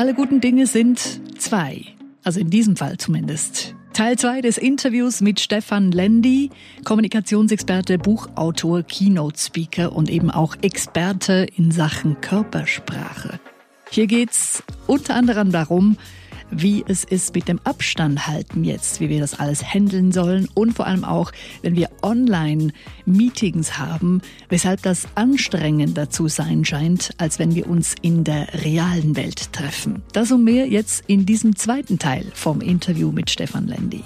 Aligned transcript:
Alle 0.00 0.14
guten 0.14 0.40
Dinge 0.40 0.66
sind 0.66 1.20
zwei. 1.36 1.84
Also 2.24 2.40
in 2.40 2.48
diesem 2.48 2.74
Fall 2.74 2.96
zumindest. 2.96 3.74
Teil 3.92 4.16
2 4.16 4.40
des 4.40 4.56
Interviews 4.56 5.20
mit 5.20 5.40
Stefan 5.40 5.92
Lendi, 5.92 6.48
Kommunikationsexperte, 6.86 7.98
Buchautor, 7.98 8.82
Keynote-Speaker 8.82 9.92
und 9.94 10.08
eben 10.08 10.30
auch 10.30 10.56
Experte 10.62 11.46
in 11.54 11.70
Sachen 11.70 12.18
Körpersprache. 12.22 13.40
Hier 13.90 14.06
geht's 14.06 14.62
unter 14.86 15.16
anderem 15.16 15.52
darum, 15.52 15.98
wie 16.50 16.84
es 16.86 17.04
ist 17.04 17.34
mit 17.34 17.48
dem 17.48 17.60
Abstand 17.64 18.26
halten 18.26 18.64
jetzt, 18.64 19.00
wie 19.00 19.08
wir 19.08 19.20
das 19.20 19.38
alles 19.38 19.62
handeln 19.62 20.12
sollen 20.12 20.48
und 20.54 20.72
vor 20.72 20.86
allem 20.86 21.04
auch, 21.04 21.32
wenn 21.62 21.76
wir 21.76 21.88
Online-Meetings 22.02 23.78
haben, 23.78 24.22
weshalb 24.48 24.82
das 24.82 25.08
anstrengender 25.14 26.10
zu 26.10 26.28
sein 26.28 26.64
scheint, 26.64 27.10
als 27.18 27.38
wenn 27.38 27.54
wir 27.54 27.68
uns 27.68 27.94
in 28.02 28.24
der 28.24 28.48
realen 28.64 29.16
Welt 29.16 29.52
treffen. 29.52 30.02
Das 30.12 30.30
und 30.32 30.44
mehr 30.44 30.66
jetzt 30.66 31.04
in 31.06 31.26
diesem 31.26 31.56
zweiten 31.56 31.98
Teil 31.98 32.26
vom 32.34 32.60
Interview 32.60 33.10
mit 33.12 33.30
Stefan 33.30 33.66
Lendi. 33.66 34.02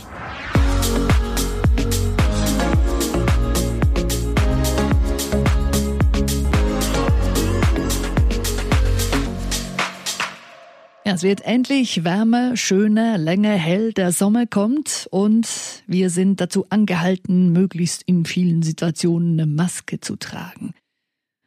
Es 11.15 11.23
wird 11.23 11.43
endlich 11.43 12.03
wärmer, 12.03 12.57
schöner, 12.57 13.19
länger 13.19 13.53
hell. 13.55 13.93
Der 13.93 14.11
Sommer 14.11 14.47
kommt 14.47 15.07
und 15.13 15.49
wir 15.87 16.11
sind 16.11 16.41
dazu 16.41 16.67
angehalten, 16.71 17.53
möglichst 17.53 18.03
in 18.03 18.25
vielen 18.25 18.63
Situationen 18.63 19.39
eine 19.39 19.47
Maske 19.47 20.01
zu 20.01 20.17
tragen. 20.17 20.75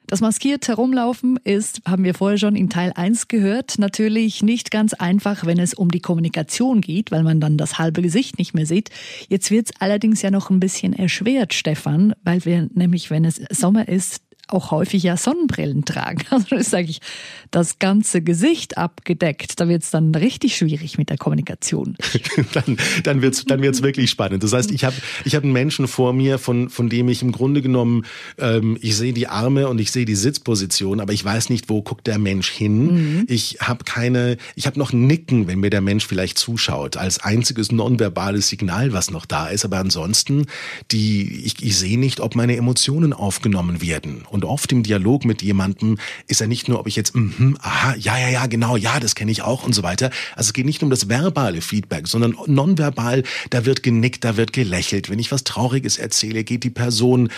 Das 0.09 0.21
maskiert 0.21 0.65
herumlaufen 0.69 1.37
ist, 1.43 1.81
haben 1.85 2.05
wir 2.05 2.13
vorher 2.13 2.37
schon 2.37 2.55
in 2.55 2.69
Teil 2.69 2.93
1 2.95 3.27
gehört, 3.27 3.77
natürlich 3.77 4.41
nicht 4.41 4.71
ganz 4.71 4.93
einfach, 4.93 5.45
wenn 5.45 5.59
es 5.59 5.73
um 5.73 5.91
die 5.91 5.99
Kommunikation 5.99 6.79
geht, 6.79 7.11
weil 7.11 7.23
man 7.23 7.41
dann 7.41 7.57
das 7.57 7.77
halbe 7.77 8.01
Gesicht 8.01 8.39
nicht 8.39 8.53
mehr 8.53 8.65
sieht. 8.65 8.89
Jetzt 9.27 9.51
wird 9.51 9.65
es 9.65 9.81
allerdings 9.81 10.21
ja 10.21 10.31
noch 10.31 10.49
ein 10.49 10.61
bisschen 10.61 10.93
erschwert, 10.93 11.53
Stefan, 11.53 12.13
weil 12.23 12.45
wir 12.45 12.69
nämlich, 12.73 13.09
wenn 13.09 13.25
es 13.25 13.41
Sommer 13.49 13.89
ist, 13.89 14.21
auch 14.47 14.71
häufig 14.71 15.03
ja 15.03 15.17
Sonnenbrillen 15.17 15.85
tragen. 15.85 16.23
Also 16.37 16.55
ist 16.55 16.75
eigentlich 16.75 17.01
das 17.49 17.79
ganze 17.79 18.21
Gesicht 18.21 18.77
abgedeckt. 18.77 19.59
Da 19.59 19.67
wird 19.67 19.83
es 19.83 19.89
dann 19.89 20.13
richtig 20.13 20.55
schwierig 20.55 20.97
mit 20.97 21.09
der 21.09 21.17
Kommunikation. 21.17 21.95
dann 22.53 22.77
dann 23.03 23.21
wird 23.21 23.33
es 23.33 23.45
dann 23.45 23.61
wird's 23.61 23.81
wirklich 23.81 24.09
spannend. 24.09 24.43
Das 24.43 24.53
heißt, 24.53 24.71
ich 24.71 24.83
habe 24.83 24.95
ich 25.25 25.35
hab 25.35 25.43
einen 25.43 25.53
Menschen 25.53 25.87
vor 25.87 26.13
mir, 26.13 26.37
von, 26.37 26.69
von 26.69 26.89
dem 26.89 27.09
ich 27.09 27.21
im 27.21 27.31
Grunde 27.31 27.61
genommen, 27.61 28.05
ähm, 28.37 28.77
ich 28.81 28.95
sehe 28.95 29.13
die 29.13 29.27
Arme 29.27 29.67
und 29.67 29.79
ich 29.79 29.91
sehe 29.91 30.05
die 30.05 30.15
Sitzposition, 30.15 30.99
aber 30.99 31.13
ich 31.13 31.23
weiß 31.23 31.49
nicht, 31.49 31.69
wo 31.69 31.81
guckt 31.81 32.07
der 32.07 32.19
Mensch 32.19 32.49
hin. 32.49 33.17
Mhm. 33.17 33.25
Ich 33.27 33.57
habe 33.61 33.83
keine, 33.83 34.37
ich 34.55 34.67
habe 34.67 34.77
noch 34.77 34.93
Nicken, 34.93 35.47
wenn 35.47 35.59
mir 35.59 35.69
der 35.69 35.81
Mensch 35.81 36.05
vielleicht 36.05 36.37
zuschaut, 36.37 36.97
als 36.97 37.19
einziges 37.19 37.71
nonverbales 37.71 38.49
Signal, 38.49 38.93
was 38.93 39.11
noch 39.11 39.25
da 39.25 39.47
ist. 39.47 39.65
Aber 39.65 39.77
ansonsten, 39.77 40.45
die, 40.91 41.45
ich, 41.45 41.63
ich 41.63 41.77
sehe 41.77 41.99
nicht, 41.99 42.19
ob 42.19 42.35
meine 42.35 42.55
Emotionen 42.55 43.13
aufgenommen 43.13 43.81
werden. 43.81 44.23
Und 44.29 44.36
oft 44.43 44.71
im 44.71 44.83
Dialog 44.83 45.25
mit 45.25 45.41
jemandem 45.41 45.97
ist 46.27 46.41
er 46.41 46.47
nicht 46.47 46.67
nur, 46.67 46.79
ob 46.79 46.87
ich 46.87 46.95
jetzt, 46.95 47.15
mhm, 47.15 47.57
aha, 47.61 47.95
ja, 47.95 48.17
ja, 48.17 48.29
ja, 48.29 48.45
genau, 48.47 48.75
ja, 48.75 48.99
das 48.99 49.15
kenne 49.15 49.31
ich 49.31 49.41
auch 49.41 49.63
und 49.63 49.73
so 49.73 49.83
weiter. 49.83 50.09
Also 50.35 50.49
es 50.49 50.53
geht 50.53 50.65
nicht 50.65 50.81
nur 50.81 50.87
um 50.87 50.91
das 50.91 51.09
verbale 51.09 51.61
Feedback, 51.61 52.07
sondern 52.07 52.35
nonverbal, 52.45 53.23
da 53.49 53.65
wird 53.65 53.83
genickt, 53.83 54.23
da 54.23 54.37
wird 54.37 54.53
gelächelt. 54.53 55.09
Wenn 55.09 55.19
ich 55.19 55.31
was 55.31 55.43
Trauriges 55.43 55.97
erzähle, 55.97 56.43
geht 56.43 56.63
die 56.63 56.69
Person 56.69 57.29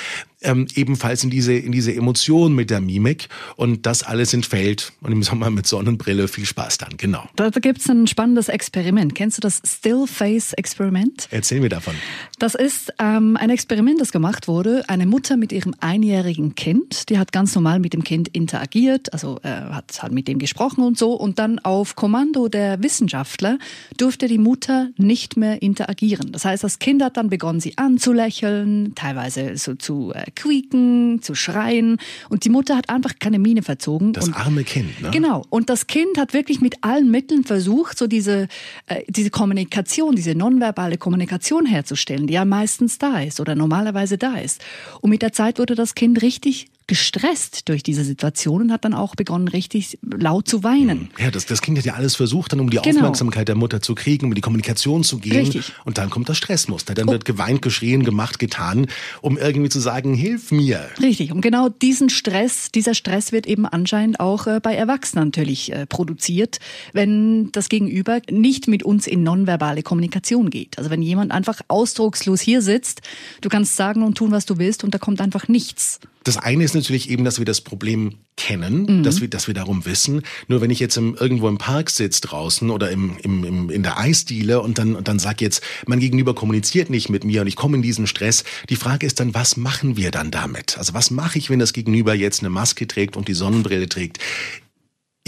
ähm, 0.42 0.68
ebenfalls 0.76 1.24
in 1.24 1.30
diese, 1.30 1.54
in 1.54 1.72
diese 1.72 1.94
Emotion 1.94 2.54
mit 2.54 2.70
der 2.70 2.82
Mimik 2.82 3.28
und 3.56 3.86
das 3.86 4.04
alles 4.04 4.34
entfällt 4.34 4.94
und 5.02 5.12
im 5.12 5.24
Sommer 5.24 5.50
mit 5.50 5.68
Sonnenbrille 5.68 6.28
viel 6.28 6.46
Spaß 6.46 6.78
dann, 6.78 6.98
genau. 6.98 7.24
Da, 7.36 7.50
gibt 7.50 7.80
es 7.80 7.90
ein 7.90 8.08
spannendes 8.08 8.48
Experiment. 8.48 9.16
Kennst 9.16 9.38
du 9.38 9.42
das 9.42 9.62
Still 9.66 10.06
Face 10.08 10.54
Experiment? 10.54 11.28
Erzähl 11.32 11.60
mir 11.60 11.70
davon. 11.70 11.94
Das 12.40 12.56
ist 12.56 12.94
ähm, 13.00 13.38
ein 13.38 13.50
Experiment, 13.50 14.00
das 14.00 14.12
gemacht 14.12 14.48
wurde. 14.48 14.88
Eine 14.88 15.06
Mutter 15.06 15.36
mit 15.36 15.52
ihrem 15.52 15.76
einjährigen 15.80 16.56
Kind, 16.56 17.10
die 17.10 17.18
hat 17.18 17.32
ganz 17.32 17.54
normal 17.56 17.80
mit 17.80 17.94
dem 17.94 18.04
Kind 18.04 18.30
interagiert, 18.30 19.12
also 19.12 19.40
äh, 19.44 19.50
hat 19.50 20.02
halt 20.02 20.14
mit 20.14 20.28
dem 20.28 20.40
gesprochen 20.40 20.84
und 20.84 20.98
so 20.98 21.14
und 21.14 21.40
dann 21.40 21.60
auf 21.60 21.96
Kommando 21.96 22.48
der 22.48 22.82
Wissenschaftler 22.82 23.60
durfte 23.98 24.28
die 24.28 24.38
Mutter 24.38 24.90
nicht 24.98 25.36
mehr 25.36 25.62
interagieren. 25.62 26.32
Das 26.32 26.46
heißt, 26.46 26.64
das 26.64 26.80
Kind 26.80 27.04
hat 27.04 27.18
dann 27.18 27.30
begonnen, 27.30 27.60
sie 27.60 27.78
anzulächeln, 27.78 28.94
teilweise 28.96 29.58
so 29.58 29.76
zu 29.76 30.14
äh, 30.14 30.29
quieken, 30.32 31.22
zu 31.22 31.36
schreien. 31.36 31.98
Und 32.30 32.46
die 32.46 32.50
Mutter 32.50 32.76
hat 32.76 32.90
einfach 32.90 33.14
keine 33.20 33.40
Miene 33.40 33.62
verzogen. 33.62 34.14
Das 34.14 34.28
und, 34.28 34.36
arme 34.36 34.64
Kind, 34.64 35.02
ne? 35.02 35.12
Genau. 35.12 35.46
Und 35.50 35.70
das 35.70 35.88
Kind 35.88 36.18
hat 36.18 36.34
wirklich 36.34 36.62
mit 36.62 36.84
allen 36.84 37.12
Mitteln 37.12 37.44
versucht, 37.44 37.98
so 37.98 38.08
diese, 38.08 38.48
äh, 38.88 39.04
diese 39.08 39.30
Kommunikation, 39.30 40.16
diese 40.16 40.36
nonverbale 40.36 40.98
Kommunikation 40.98 41.66
herzustellen, 41.66 42.28
die 42.28 42.34
ja 42.34 42.46
meistens 42.46 42.98
da 42.98 43.20
ist 43.22 43.40
oder 43.40 43.56
normalerweise 43.56 44.18
da 44.18 44.36
ist. 44.38 44.62
Und 45.02 45.10
mit 45.10 45.22
der 45.22 45.34
Zeit 45.34 45.60
wurde 45.60 45.76
das 45.76 45.96
Kind 45.96 46.22
richtig 46.22 46.68
gestresst 46.90 47.70
durch 47.70 47.84
diese 47.84 48.04
Situation 48.04 48.64
und 48.64 48.72
hat 48.72 48.84
dann 48.84 48.96
auch 48.96 49.16
begonnen, 49.16 49.48
richtig 49.48 50.00
laut 50.02 50.48
zu 50.48 50.64
weinen. 50.64 51.12
Ja, 51.20 51.30
das, 51.30 51.46
das 51.46 51.62
Kind 51.62 51.78
hat 51.78 51.86
ja 51.86 51.94
alles 51.94 52.16
versucht, 52.16 52.52
dann 52.52 52.60
um 52.60 52.72
die 52.72 52.78
genau. 52.78 52.98
Aufmerksamkeit 52.98 53.48
der 53.48 53.56
Mutter 53.56 53.80
zu 53.80 53.94
kriegen, 53.94 54.26
um 54.26 54.34
die 54.34 54.42
Kommunikation 54.42 55.04
zu 55.04 55.20
gehen. 55.20 55.38
Richtig. 55.38 55.72
Und 55.86 56.00
dann 56.00 56.10
kommt 56.10 56.30
das 56.30 56.38
Stressmuster. 56.38 56.96
Dann 56.96 57.08
oh. 57.08 57.12
wird 57.12 57.26
geweint, 57.26 57.62
geschrien, 57.62 58.04
gemacht, 58.04 58.40
getan, 58.40 58.88
um 59.22 59.38
irgendwie 59.38 59.70
zu 59.70 59.80
sagen, 59.80 60.16
hilf 60.16 60.52
mir. 60.52 60.90
Richtig. 61.00 61.32
Und 61.32 61.42
genau 61.42 61.70
diesen 61.70 62.10
Stress, 62.10 62.72
dieser 62.72 62.96
Stress 62.96 63.32
wird 63.32 63.46
eben 63.46 63.68
anscheinend 63.68 64.20
auch 64.20 64.48
äh, 64.48 64.60
bei 64.60 64.74
Erwachsenen 64.74 65.26
natürlich 65.26 65.72
äh, 65.72 65.86
produziert, 65.86 66.58
wenn 66.92 67.52
das 67.52 67.70
Gegenüber 67.70 68.20
nicht 68.32 68.68
mit 68.68 68.82
uns 68.82 69.06
in 69.06 69.22
nonverbale 69.22 69.84
Kommunikation 69.84 70.50
geht. 70.50 70.80
Also 70.80 70.90
wenn 70.90 71.04
jemand 71.04 71.32
einfach 71.32 71.62
ausdruckslos 71.68 72.42
hier 72.42 72.64
sitzt, 72.64 73.02
du 73.42 73.50
kannst 73.50 73.76
sagen 73.76 74.02
und 74.02 74.18
tun, 74.18 74.32
was 74.32 74.48
du 74.48 74.58
willst 74.58 74.84
und 74.84 74.96
da 74.96 74.98
kommt 74.98 75.22
einfach 75.22 75.48
nichts. 75.48 76.00
Das 76.24 76.38
eine 76.38 76.64
ist 76.64 76.76
natürlich 76.76 77.10
eben, 77.10 77.24
dass 77.24 77.40
wir 77.40 77.46
das 77.46 77.62
Problem 77.62 78.16
kennen, 78.36 79.00
mhm. 79.00 79.04
dass, 79.04 79.22
wir, 79.22 79.30
dass 79.30 79.48
wir 79.48 79.54
darum 79.54 79.86
wissen. 79.86 80.24
Nur 80.48 80.62
wenn 80.62 80.70
ich 80.70 80.80
jetzt 80.80 80.98
im, 80.98 81.16
irgendwo 81.16 81.48
im 81.48 81.58
Park 81.58 81.90
sitze 81.90 82.22
draußen 82.22 82.70
oder 82.70 82.92
im, 82.92 83.18
im, 83.24 83.44
im, 83.44 83.70
in 83.70 83.84
der 83.84 83.98
Eisdiele 83.98 84.62
und 84.62 84.78
dann, 84.78 84.96
und 84.96 85.08
dann 85.08 85.20
sag 85.20 85.42
jetzt, 85.42 85.64
mein 85.88 86.00
Gegenüber 86.00 86.36
kommuniziert 86.36 86.90
nicht 86.90 87.10
mit 87.10 87.24
mir 87.24 87.42
und 87.42 87.48
ich 87.48 87.56
komme 87.56 87.78
in 87.78 87.82
diesen 87.82 88.08
Stress. 88.08 88.44
Die 88.70 88.76
Frage 88.76 89.06
ist 89.06 89.20
dann, 89.20 89.34
was 89.34 89.58
machen 89.58 89.98
wir 89.98 90.12
dann 90.12 90.32
damit? 90.32 90.78
Also 90.78 90.94
was 90.94 91.12
mache 91.12 91.38
ich, 91.38 91.50
wenn 91.50 91.60
das 91.60 91.74
Gegenüber 91.74 92.14
jetzt 92.14 92.42
eine 92.42 92.50
Maske 92.50 92.88
trägt 92.88 93.16
und 93.16 93.28
die 93.28 93.34
Sonnenbrille 93.34 93.88
trägt? 93.88 94.20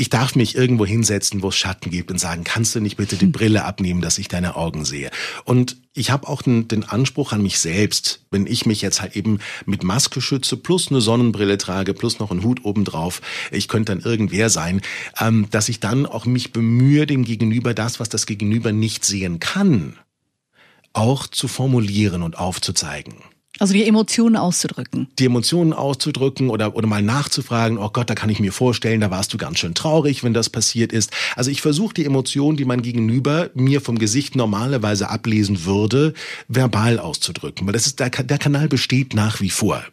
Ich 0.02 0.10
darf 0.10 0.34
mich 0.34 0.56
irgendwo 0.56 0.84
hinsetzen, 0.84 1.44
wo 1.44 1.50
es 1.50 1.56
Schatten 1.56 1.92
gibt 1.92 2.10
und 2.10 2.18
sagen, 2.18 2.44
kannst 2.44 2.74
du 2.74 2.80
nicht 2.80 2.98
bitte 2.98 3.18
die 3.18 3.26
hm. 3.26 3.32
Brille 3.32 3.66
abnehmen, 3.66 4.02
dass 4.02 4.18
ich 4.18 4.28
deine 4.28 4.56
Augen 4.56 4.84
sehe? 4.84 5.12
Und 5.46 5.78
ich 5.94 6.10
habe 6.10 6.28
auch 6.28 6.42
den, 6.42 6.68
den, 6.68 6.84
Anspruch 6.84 7.34
an 7.34 7.44
mich 7.44 7.60
selbst, 7.60 8.26
wenn 8.32 8.48
ich 8.48 8.66
mich 8.66 8.82
jetzt 8.82 9.00
halt 9.00 9.16
eben 9.16 9.38
mit 9.68 9.84
Maske 9.84 10.20
schütze, 10.20 10.58
plus 10.58 10.90
eine 10.90 11.02
Sonnenbrille 11.02 11.60
trage, 11.60 11.94
plus 11.94 12.18
noch 12.18 12.32
einen 12.32 12.42
Hut 12.42 12.66
obendrauf, 12.66 13.22
ich 13.52 13.68
könnte 13.68 13.92
dann 13.94 14.04
irgendwer 14.04 14.50
sein, 14.50 14.82
ähm, 15.20 15.46
dass 15.52 15.70
ich 15.70 15.80
dann 15.80 16.08
auch 16.08 16.26
mich 16.26 16.52
bemühe, 16.52 17.06
dem 17.06 17.24
Gegenüber 17.24 17.76
das, 17.76 18.00
was 18.00 18.10
das 18.10 18.26
Gegenüber 18.26 18.72
nicht 18.72 19.06
sehen 19.06 19.40
kann, 19.40 20.00
auch 20.94 21.28
zu 21.28 21.48
formulieren 21.48 22.24
und 22.24 22.40
aufzuzeigen. 22.40 23.14
Also 23.62 23.76
die 23.76 23.86
Emotionen 23.86 24.38
auszudrücken. 24.38 25.08
Die 25.20 25.26
Emotionen 25.26 25.72
auszudrücken 25.72 26.50
oder, 26.50 26.76
oder 26.76 26.88
mal 26.88 27.04
nachzufragen, 27.04 27.78
oh 27.78 27.92
Gott, 27.94 28.10
da 28.10 28.16
kann 28.16 28.32
ich 28.32 28.40
mir 28.40 28.52
vorstellen, 28.52 29.02
da 29.02 29.12
warst 29.12 29.36
du 29.36 29.38
ganz 29.38 29.60
schön 29.60 29.76
traurig, 29.76 30.24
wenn 30.24 30.34
das 30.34 30.50
passiert 30.50 30.92
ist. 30.92 31.12
Also 31.36 31.52
ich 31.52 31.62
versuche 31.62 31.94
die 31.94 32.06
Emotionen, 32.06 32.58
die 32.58 32.66
mein 32.66 32.82
Gegenüber 32.82 33.52
mir 33.54 33.80
vom 33.80 34.00
Gesicht 34.00 34.36
normalerweise 34.36 35.12
ablesen 35.12 35.64
würde, 35.64 36.16
verbal 36.48 36.98
auszudrücken. 36.98 37.68
Weil 37.68 37.74
das 37.74 37.86
ist, 37.86 38.00
der, 38.00 38.10
der 38.10 38.40
Kanal 38.40 38.68
besteht 38.68 39.14
nach 39.14 39.42
wie 39.42 39.52
vor. 39.52 39.84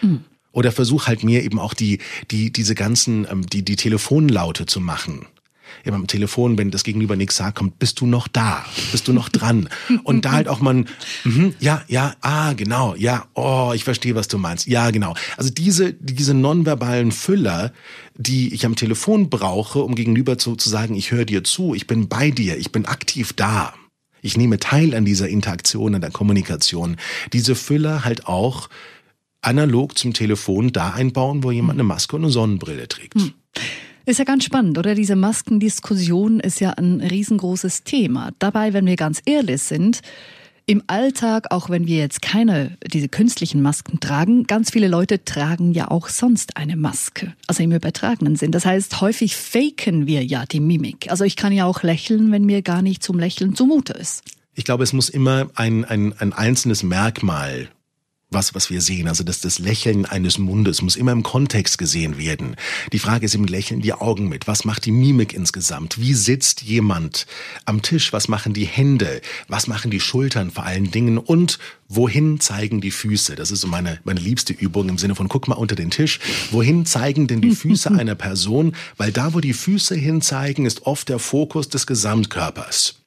Mhm. 0.00 0.24
Oder 0.52 0.72
versuche 0.72 1.08
halt 1.08 1.24
mir 1.24 1.42
eben 1.42 1.58
auch 1.58 1.74
die, 1.74 1.98
die, 2.30 2.54
diese 2.54 2.74
ganzen, 2.74 3.26
ähm, 3.30 3.44
die, 3.44 3.66
die 3.66 3.76
Telefonlaute 3.76 4.64
zu 4.64 4.80
machen 4.80 5.26
ja, 5.84 5.90
beim 5.90 6.06
Telefon, 6.06 6.58
wenn 6.58 6.70
das 6.70 6.84
Gegenüber 6.84 7.16
nichts 7.16 7.36
sagt, 7.36 7.58
kommt, 7.58 7.78
bist 7.78 8.00
du 8.00 8.06
noch 8.06 8.28
da? 8.28 8.64
Bist 8.92 9.08
du 9.08 9.12
noch 9.12 9.28
dran? 9.28 9.68
Und 10.04 10.24
da 10.24 10.32
halt 10.32 10.48
auch 10.48 10.60
man, 10.60 10.86
mhm, 11.24 11.54
ja, 11.60 11.82
ja, 11.88 12.14
ah, 12.20 12.52
genau, 12.52 12.94
ja, 12.96 13.26
oh, 13.34 13.72
ich 13.74 13.84
verstehe, 13.84 14.14
was 14.14 14.28
du 14.28 14.38
meinst. 14.38 14.66
Ja, 14.66 14.90
genau. 14.90 15.14
Also 15.36 15.50
diese, 15.50 15.92
diese 15.92 16.34
nonverbalen 16.34 17.12
Füller, 17.12 17.72
die 18.16 18.54
ich 18.54 18.64
am 18.66 18.76
Telefon 18.76 19.30
brauche, 19.30 19.80
um 19.80 19.94
gegenüber 19.94 20.38
zu, 20.38 20.56
zu 20.56 20.68
sagen, 20.68 20.94
ich 20.94 21.10
höre 21.10 21.24
dir 21.24 21.44
zu, 21.44 21.74
ich 21.74 21.86
bin 21.86 22.08
bei 22.08 22.30
dir, 22.30 22.56
ich 22.58 22.72
bin 22.72 22.86
aktiv 22.86 23.32
da. 23.32 23.74
Ich 24.22 24.36
nehme 24.38 24.58
teil 24.58 24.94
an 24.94 25.04
dieser 25.04 25.28
Interaktion, 25.28 25.94
an 25.94 26.00
der 26.00 26.10
Kommunikation. 26.10 26.96
Diese 27.34 27.54
Füller 27.54 28.04
halt 28.04 28.26
auch 28.26 28.70
analog 29.42 29.98
zum 29.98 30.14
Telefon 30.14 30.72
da 30.72 30.92
einbauen, 30.92 31.44
wo 31.44 31.50
jemand 31.50 31.78
eine 31.78 31.84
Maske 31.84 32.16
und 32.16 32.22
eine 32.22 32.32
Sonnenbrille 32.32 32.88
trägt. 32.88 33.20
Hm. 33.20 33.34
Ist 34.06 34.18
ja 34.18 34.24
ganz 34.24 34.44
spannend, 34.44 34.76
oder? 34.76 34.94
Diese 34.94 35.16
Maskendiskussion 35.16 36.40
ist 36.40 36.60
ja 36.60 36.70
ein 36.70 37.00
riesengroßes 37.00 37.84
Thema. 37.84 38.32
Dabei, 38.38 38.72
wenn 38.74 38.86
wir 38.86 38.96
ganz 38.96 39.22
ehrlich 39.24 39.62
sind, 39.62 40.02
Im 40.66 40.82
Alltag, 40.86 41.50
auch 41.50 41.68
wenn 41.68 41.86
wir 41.86 41.98
jetzt 41.98 42.22
keine, 42.22 42.78
diese 42.90 43.10
künstlichen 43.10 43.60
Masken 43.60 44.00
tragen, 44.00 44.44
ganz 44.44 44.70
viele 44.70 44.88
Leute 44.88 45.22
tragen 45.22 45.74
ja 45.74 45.90
auch 45.90 46.08
sonst 46.08 46.56
eine 46.56 46.74
Maske. 46.74 47.34
Also 47.46 47.62
im 47.62 47.72
übertragenen 47.72 48.36
Sinn. 48.36 48.50
Das 48.50 48.64
heißt, 48.64 49.02
häufig 49.02 49.36
faken 49.36 50.06
wir 50.06 50.24
ja 50.24 50.46
die 50.46 50.60
Mimik. 50.60 51.10
Also 51.10 51.24
ich 51.24 51.36
kann 51.36 51.52
ja 51.52 51.66
auch 51.66 51.82
lächeln, 51.82 52.32
wenn 52.32 52.44
mir 52.44 52.62
gar 52.62 52.80
nicht 52.80 53.02
zum 53.02 53.18
Lächeln 53.18 53.54
zumute 53.54 53.92
ist. 53.92 54.22
Ich 54.54 54.64
glaube, 54.64 54.84
es 54.84 54.94
muss 54.94 55.10
immer 55.10 55.50
ein, 55.54 55.84
ein, 55.84 56.14
ein 56.18 56.32
einzelnes 56.32 56.82
Merkmal 56.82 57.68
was, 58.34 58.54
was 58.54 58.68
wir 58.70 58.80
sehen. 58.80 59.08
Also 59.08 59.24
das, 59.24 59.40
das 59.40 59.58
Lächeln 59.58 60.04
eines 60.04 60.38
Mundes 60.38 60.82
muss 60.82 60.96
immer 60.96 61.12
im 61.12 61.22
Kontext 61.22 61.78
gesehen 61.78 62.18
werden. 62.18 62.56
Die 62.92 62.98
Frage 62.98 63.26
ist 63.26 63.34
im 63.34 63.44
Lächeln 63.44 63.80
die 63.80 63.92
Augen 63.92 64.28
mit. 64.28 64.46
Was 64.46 64.64
macht 64.64 64.84
die 64.84 64.92
Mimik 64.92 65.32
insgesamt? 65.32 65.98
Wie 65.98 66.14
sitzt 66.14 66.62
jemand 66.62 67.26
am 67.64 67.82
Tisch? 67.82 68.12
Was 68.12 68.28
machen 68.28 68.52
die 68.52 68.66
Hände? 68.66 69.20
Was 69.48 69.66
machen 69.66 69.90
die 69.90 70.00
Schultern 70.00 70.50
vor 70.50 70.64
allen 70.64 70.90
Dingen? 70.90 71.18
Und 71.18 71.58
wohin 71.88 72.40
zeigen 72.40 72.80
die 72.80 72.90
Füße? 72.90 73.36
Das 73.36 73.50
ist 73.50 73.60
so 73.60 73.68
meine, 73.68 74.00
meine 74.04 74.20
liebste 74.20 74.52
Übung 74.52 74.88
im 74.88 74.98
Sinne 74.98 75.14
von, 75.14 75.28
guck 75.28 75.48
mal 75.48 75.54
unter 75.54 75.76
den 75.76 75.90
Tisch. 75.90 76.20
Wohin 76.50 76.84
zeigen 76.84 77.26
denn 77.26 77.40
die 77.40 77.50
Füße 77.54 77.90
einer 77.90 78.14
Person? 78.14 78.74
Weil 78.96 79.12
da, 79.12 79.32
wo 79.32 79.40
die 79.40 79.54
Füße 79.54 79.94
hinzeigen, 79.94 80.66
ist 80.66 80.82
oft 80.82 81.08
der 81.08 81.18
Fokus 81.18 81.68
des 81.68 81.86
Gesamtkörpers 81.86 83.03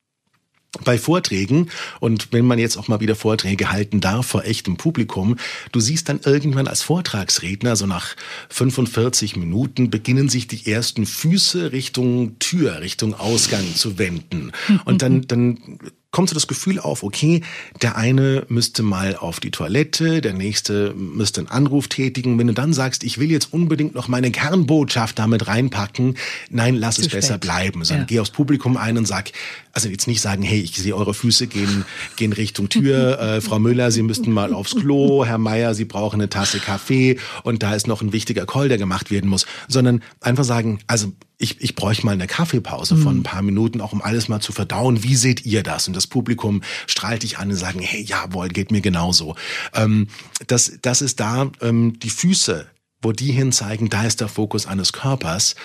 bei 0.84 0.98
Vorträgen 0.98 1.70
und 2.00 2.32
wenn 2.32 2.46
man 2.46 2.60
jetzt 2.60 2.78
auch 2.78 2.88
mal 2.88 3.00
wieder 3.00 3.16
Vorträge 3.16 3.72
halten 3.72 4.00
darf 4.00 4.28
vor 4.28 4.46
echtem 4.46 4.78
Publikum, 4.78 5.38
du 5.72 5.80
siehst 5.80 6.10
dann 6.10 6.20
irgendwann 6.24 6.68
als 6.68 6.84
Vortragsredner, 6.84 7.76
so 7.76 7.86
nach 7.88 8.16
45 8.50 9.38
Minuten, 9.38 9.90
beginnen 9.90 10.30
sich 10.30 10.48
die 10.48 10.72
ersten 10.72 11.06
Füße 11.06 11.72
Richtung 11.72 12.38
Tür, 12.40 12.82
Richtung 12.82 13.14
Ausgang 13.14 13.76
zu 13.76 13.98
wenden. 13.98 14.52
Und 14.86 15.02
dann, 15.02 15.22
dann 15.28 15.80
kommt 16.18 16.30
so 16.30 16.34
das 16.34 16.48
Gefühl 16.48 16.80
auf, 16.80 17.04
okay, 17.04 17.44
der 17.84 17.96
eine 17.96 18.44
müsste 18.50 18.82
mal 18.82 19.16
auf 19.16 19.40
die 19.40 19.52
Toilette, 19.52 20.20
der 20.20 20.34
nächste 20.34 20.96
müsste 20.96 21.42
einen 21.42 21.48
Anruf 21.48 21.90
tätigen. 21.90 22.40
Wenn 22.40 22.48
du 22.48 22.54
dann 22.54 22.74
sagst, 22.74 23.04
ich 23.04 23.20
will 23.20 23.30
jetzt 23.30 23.54
unbedingt 23.54 23.94
noch 23.94 24.08
meine 24.08 24.32
Kernbotschaft 24.32 25.20
damit 25.20 25.46
reinpacken, 25.46 26.18
nein, 26.50 26.74
lass 26.74 26.96
Zu 26.96 27.02
es 27.02 27.06
spät. 27.10 27.20
besser 27.20 27.38
bleiben, 27.38 27.84
sondern 27.84 28.06
ja. 28.06 28.08
geh 28.08 28.20
aufs 28.20 28.32
Publikum 28.32 28.78
ein 28.78 28.98
und 28.98 29.06
sag, 29.08 29.32
also 29.74 29.90
jetzt 29.90 30.08
nicht 30.08 30.20
sagen, 30.20 30.42
hey, 30.42 30.60
ich 30.60 30.76
sehe 30.76 30.96
eure 30.96 31.14
Füße 31.14 31.46
gehen, 31.46 31.86
gehen 32.16 32.34
Richtung 32.34 32.68
Tür, 32.70 33.20
äh, 33.20 33.40
Frau 33.40 33.60
Müller, 33.60 33.92
Sie 33.92 34.02
müssten 34.02 34.32
mal 34.32 34.56
aufs 34.56 34.76
Klo, 34.76 35.24
Herr 35.24 35.38
Meier, 35.38 35.76
Sie 35.76 35.86
brauchen 35.86 36.20
eine 36.20 36.30
Tasse 36.30 36.58
Kaffee 36.58 37.20
und 37.44 37.62
da 37.62 37.76
ist 37.76 37.86
noch 37.86 38.02
ein 38.02 38.12
wichtiger 38.12 38.48
Call, 38.48 38.70
der 38.70 38.80
gemacht 38.80 39.12
werden 39.12 39.30
muss, 39.30 39.46
sondern 39.68 40.02
einfach 40.22 40.46
sagen, 40.46 40.80
also 40.88 41.14
ich, 41.38 41.62
ich 41.62 41.76
bräuchte 41.76 42.06
mal 42.06 42.14
eine 42.14 42.28
Kaffeepause 42.28 42.96
mhm. 42.96 43.04
von 43.04 43.18
ein 43.20 43.24
paar 43.24 43.42
Minuten, 43.42 43.82
auch 43.82 43.94
um 43.94 44.02
alles 44.02 44.28
mal 44.28 44.42
zu 44.42 44.52
verdauen. 44.52 45.04
Wie 45.04 45.16
seht 45.16 45.46
ihr 45.46 45.64
das? 45.64 45.88
Und 45.88 45.96
das 45.96 46.08
Publikum 46.08 46.64
strahlt 46.88 47.24
dich 47.24 47.38
an 47.38 47.50
und 47.50 47.56
sagen, 47.56 47.80
hey, 47.80 48.02
jawohl, 48.02 48.50
geht 48.50 48.72
mir 48.72 48.82
genauso. 48.82 49.36
Ähm, 49.74 50.08
das, 50.48 50.80
das 50.82 51.02
ist 51.02 51.20
da 51.20 51.52
ähm, 51.62 52.00
die 52.00 52.10
Füße, 52.10 52.68
wo 53.02 53.12
die 53.12 53.32
hin 53.32 53.52
zeigen, 53.52 53.90
da 53.90 54.04
ist 54.04 54.22
der 54.22 54.28
Fokus 54.28 54.66
eines 54.66 54.94
Körpers. 54.94 55.56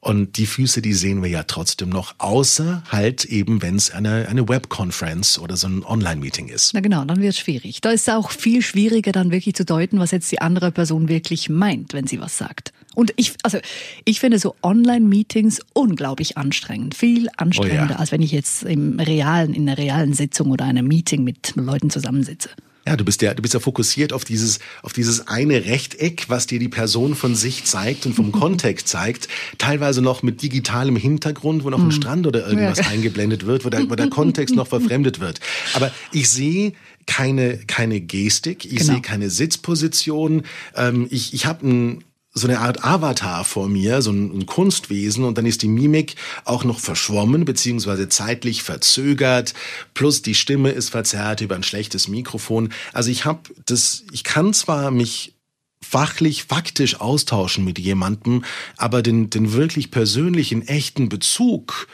Und 0.00 0.38
die 0.38 0.46
Füße, 0.46 0.80
die 0.80 0.94
sehen 0.94 1.22
wir 1.22 1.28
ja 1.28 1.42
trotzdem 1.42 1.90
noch, 1.90 2.14
außer 2.16 2.82
halt 2.88 3.26
eben, 3.26 3.60
wenn 3.60 3.76
es 3.76 3.90
eine, 3.90 4.28
eine 4.28 4.48
Webconference 4.48 5.38
oder 5.38 5.58
so 5.58 5.68
ein 5.68 5.84
Online-Meeting 5.84 6.48
ist. 6.48 6.72
Na 6.72 6.80
genau, 6.80 7.04
dann 7.04 7.20
wird 7.20 7.34
es 7.34 7.38
schwierig. 7.38 7.82
Da 7.82 7.90
ist 7.90 8.08
es 8.08 8.14
auch 8.14 8.30
viel 8.30 8.62
schwieriger, 8.62 9.12
dann 9.12 9.30
wirklich 9.30 9.54
zu 9.54 9.66
deuten, 9.66 9.98
was 9.98 10.10
jetzt 10.10 10.32
die 10.32 10.40
andere 10.40 10.72
Person 10.72 11.08
wirklich 11.08 11.50
meint, 11.50 11.92
wenn 11.92 12.06
sie 12.06 12.18
was 12.18 12.38
sagt. 12.38 12.72
Und 12.94 13.12
ich, 13.16 13.34
also 13.42 13.58
ich 14.06 14.20
finde 14.20 14.38
so 14.38 14.56
Online-Meetings 14.62 15.60
unglaublich 15.74 16.38
anstrengend. 16.38 16.94
Viel 16.94 17.28
anstrengender, 17.36 17.90
oh 17.90 17.92
ja. 17.92 17.96
als 17.96 18.10
wenn 18.10 18.22
ich 18.22 18.32
jetzt 18.32 18.62
im 18.62 18.98
realen, 18.98 19.52
in 19.52 19.68
einer 19.68 19.76
realen 19.76 20.14
Sitzung 20.14 20.50
oder 20.50 20.64
einem 20.64 20.88
Meeting 20.88 21.24
mit 21.24 21.52
Leuten 21.56 21.90
zusammensitze. 21.90 22.48
Ja, 22.90 22.96
du 22.96 23.04
bist 23.04 23.22
ja, 23.22 23.34
du 23.34 23.40
bist 23.40 23.54
ja 23.54 23.60
fokussiert 23.60 24.12
auf 24.12 24.24
dieses, 24.24 24.58
auf 24.82 24.92
dieses 24.92 25.28
eine 25.28 25.64
Rechteck, 25.64 26.24
was 26.26 26.48
dir 26.48 26.58
die 26.58 26.68
Person 26.68 27.14
von 27.14 27.36
sich 27.36 27.64
zeigt 27.64 28.04
und 28.04 28.14
vom 28.14 28.32
Kontext 28.40 28.88
zeigt. 28.88 29.28
Teilweise 29.58 30.02
noch 30.02 30.24
mit 30.24 30.42
digitalem 30.42 30.96
Hintergrund, 30.96 31.62
wo 31.62 31.70
noch 31.70 31.78
ein 31.78 31.84
hm. 31.84 31.92
Strand 31.92 32.26
oder 32.26 32.48
irgendwas 32.48 32.78
ja. 32.78 32.86
eingeblendet 32.88 33.46
wird, 33.46 33.64
wo 33.64 33.70
der, 33.70 33.88
wo 33.88 33.94
der 33.94 34.10
Kontext 34.10 34.56
noch 34.56 34.66
verfremdet 34.66 35.20
wird. 35.20 35.38
Aber 35.74 35.92
ich 36.10 36.30
sehe 36.30 36.72
keine, 37.06 37.58
keine 37.58 38.00
Gestik, 38.00 38.64
ich 38.64 38.78
genau. 38.78 38.94
sehe 38.94 39.02
keine 39.02 39.30
Sitzposition. 39.30 40.42
Ähm, 40.74 41.06
ich 41.10 41.32
ich 41.32 41.46
habe 41.46 41.68
ein 41.68 42.04
so 42.32 42.46
eine 42.46 42.60
Art 42.60 42.84
Avatar 42.84 43.44
vor 43.44 43.68
mir, 43.68 44.02
so 44.02 44.12
ein, 44.12 44.46
Kunstwesen 44.46 45.24
und 45.24 45.36
dann 45.36 45.46
ist 45.46 45.62
die 45.62 45.68
Mimik 45.68 46.14
auch 46.44 46.64
noch 46.64 46.78
verschwommen 46.78 47.44
beziehungsweise 47.44 48.08
zeitlich 48.08 48.62
verzögert, 48.62 49.54
plus 49.94 50.22
die 50.22 50.34
Stimme 50.34 50.70
ist 50.70 50.90
verzerrt 50.90 51.40
über 51.40 51.56
ein 51.56 51.62
schlechtes 51.62 52.08
Mikrofon. 52.08 52.72
Also 52.92 53.10
ich 53.10 53.24
habe 53.24 53.40
das, 53.66 54.04
ich 54.12 54.22
kann 54.22 54.54
zwar 54.54 54.90
mich 54.90 55.34
fachlich, 55.82 56.44
faktisch 56.44 57.00
austauschen 57.00 57.64
mit 57.64 57.78
jemandem, 57.78 58.44
aber 58.76 59.02
den, 59.02 59.30
den 59.30 59.52
wirklich 59.52 59.90
persönlichen, 59.90 60.66
echten 60.66 61.08
Bezug 61.08 61.88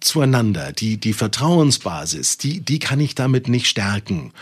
zueinander, 0.00 0.72
die, 0.72 0.98
die 0.98 1.12
Vertrauensbasis, 1.12 2.38
die, 2.38 2.60
die 2.60 2.78
kann 2.78 3.00
ich 3.00 3.14
damit 3.14 3.48
nicht 3.48 3.66
stärken. 3.66 4.32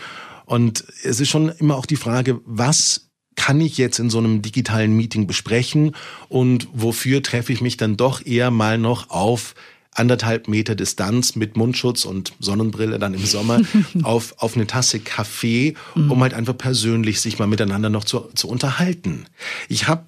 Und 0.45 0.83
es 1.03 1.19
ist 1.19 1.29
schon 1.29 1.49
immer 1.49 1.75
auch 1.75 1.85
die 1.85 1.95
Frage, 1.95 2.41
was 2.45 3.09
kann 3.35 3.59
ich 3.61 3.77
jetzt 3.77 3.99
in 3.99 4.09
so 4.09 4.19
einem 4.19 4.41
digitalen 4.41 4.95
Meeting 4.95 5.27
besprechen 5.27 5.95
und 6.29 6.67
wofür 6.73 7.23
treffe 7.23 7.53
ich 7.53 7.61
mich 7.61 7.77
dann 7.77 7.97
doch 7.97 8.25
eher 8.25 8.51
mal 8.51 8.77
noch 8.77 9.09
auf 9.09 9.55
anderthalb 9.95 10.47
Meter 10.47 10.75
Distanz 10.75 11.35
mit 11.35 11.55
Mundschutz 11.55 12.05
und 12.05 12.33
Sonnenbrille 12.39 12.99
dann 12.99 13.13
im 13.13 13.25
Sommer 13.25 13.61
auf, 14.03 14.35
auf 14.37 14.55
eine 14.55 14.67
Tasse 14.67 14.99
Kaffee, 14.99 15.75
um 15.95 16.07
mhm. 16.07 16.21
halt 16.21 16.33
einfach 16.33 16.57
persönlich 16.57 17.21
sich 17.21 17.39
mal 17.39 17.47
miteinander 17.47 17.89
noch 17.89 18.03
zu, 18.03 18.21
zu 18.33 18.47
unterhalten. 18.47 19.25
Ich 19.69 19.87
habe 19.87 20.05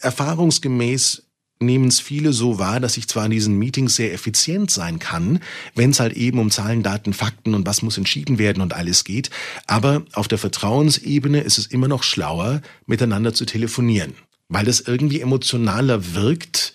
erfahrungsgemäß 0.00 1.24
nehmen 1.60 1.88
es 1.88 2.00
viele 2.00 2.32
so 2.32 2.58
wahr, 2.58 2.80
dass 2.80 2.96
ich 2.96 3.06
zwar 3.06 3.26
in 3.26 3.30
diesen 3.30 3.58
Meetings 3.58 3.94
sehr 3.94 4.14
effizient 4.14 4.70
sein 4.70 4.98
kann, 4.98 5.40
wenn 5.74 5.90
es 5.90 6.00
halt 6.00 6.14
eben 6.14 6.38
um 6.38 6.50
Zahlen, 6.50 6.82
Daten, 6.82 7.12
Fakten 7.12 7.54
und 7.54 7.66
was 7.66 7.82
muss 7.82 7.98
entschieden 7.98 8.38
werden 8.38 8.62
und 8.62 8.72
alles 8.72 9.04
geht, 9.04 9.30
aber 9.66 10.02
auf 10.14 10.26
der 10.26 10.38
Vertrauensebene 10.38 11.40
ist 11.40 11.58
es 11.58 11.66
immer 11.66 11.88
noch 11.88 12.02
schlauer, 12.02 12.62
miteinander 12.86 13.34
zu 13.34 13.44
telefonieren, 13.44 14.14
weil 14.48 14.64
das 14.64 14.80
irgendwie 14.80 15.20
emotionaler 15.20 16.14
wirkt, 16.14 16.74